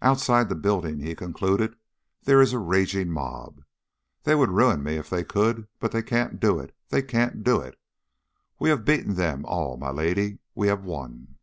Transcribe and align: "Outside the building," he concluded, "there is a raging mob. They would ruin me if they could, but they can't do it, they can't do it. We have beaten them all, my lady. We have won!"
"Outside 0.00 0.48
the 0.48 0.54
building," 0.54 1.00
he 1.00 1.16
concluded, 1.16 1.74
"there 2.22 2.40
is 2.40 2.52
a 2.52 2.58
raging 2.60 3.10
mob. 3.10 3.64
They 4.22 4.36
would 4.36 4.50
ruin 4.52 4.80
me 4.84 4.94
if 4.94 5.10
they 5.10 5.24
could, 5.24 5.66
but 5.80 5.90
they 5.90 6.04
can't 6.04 6.38
do 6.38 6.60
it, 6.60 6.72
they 6.90 7.02
can't 7.02 7.42
do 7.42 7.60
it. 7.62 7.76
We 8.60 8.68
have 8.70 8.84
beaten 8.84 9.16
them 9.16 9.44
all, 9.44 9.76
my 9.76 9.90
lady. 9.90 10.38
We 10.54 10.68
have 10.68 10.84
won!" 10.84 11.38